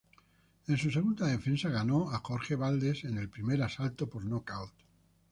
[0.67, 4.73] En su segunda defensa ganó a Jorge Valdes en el primer asalto por nocaut.